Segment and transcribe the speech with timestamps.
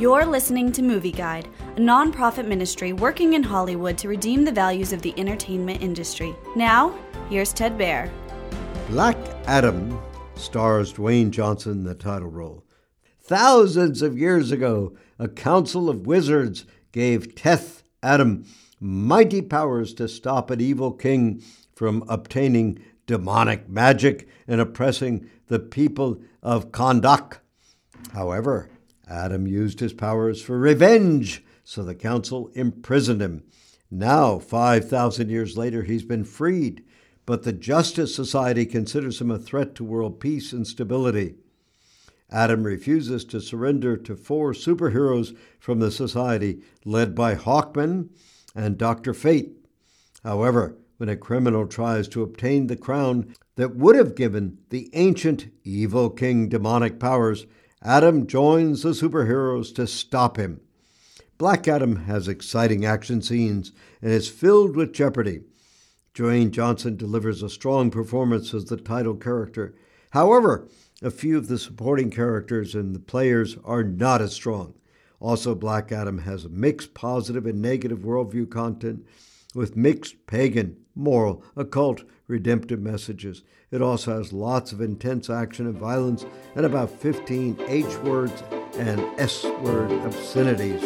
[0.00, 4.94] You're listening to Movie Guide, a nonprofit ministry working in Hollywood to redeem the values
[4.94, 6.34] of the entertainment industry.
[6.56, 8.10] Now, here's Ted Baehr.
[8.88, 10.00] Black Adam
[10.36, 12.64] stars Dwayne Johnson in the title role.
[13.20, 18.46] Thousands of years ago, a council of wizards gave Teth Adam
[18.80, 21.42] mighty powers to stop an evil king
[21.74, 27.40] from obtaining demonic magic and oppressing the people of Kahndaq.
[28.14, 28.70] However,
[29.10, 33.42] Adam used his powers for revenge, so the council imprisoned him.
[33.90, 36.84] Now, 5,000 years later, he's been freed,
[37.26, 41.34] but the Justice Society considers him a threat to world peace and stability.
[42.30, 48.10] Adam refuses to surrender to four superheroes from the society, led by Hawkman
[48.54, 49.12] and Dr.
[49.12, 49.56] Fate.
[50.22, 55.48] However, when a criminal tries to obtain the crown that would have given the ancient
[55.64, 57.46] evil king demonic powers,
[57.82, 60.60] Adam joins the superheroes to stop him.
[61.38, 63.72] Black Adam has exciting action scenes
[64.02, 65.44] and is filled with jeopardy.
[66.14, 69.74] Dwayne Johnson delivers a strong performance as the title character.
[70.10, 70.68] However,
[71.00, 74.74] a few of the supporting characters and the players are not as strong.
[75.18, 79.06] Also, Black Adam has mixed positive and negative worldview content
[79.54, 83.42] with mixed pagan, moral, occult, redemptive messages.
[83.70, 88.42] It also has lots of intense action and violence and about 15 H words
[88.74, 90.82] and S word obscenities.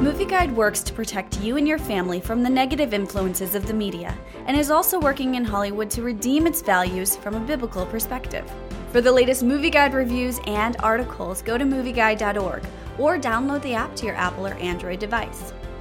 [0.00, 3.72] Movie Guide works to protect you and your family from the negative influences of the
[3.72, 8.44] media and is also working in Hollywood to redeem its values from a biblical perspective.
[8.90, 12.64] For the latest Movie Guide reviews and articles, go to movieguide.org
[12.98, 15.52] or download the app to your Apple or Android device.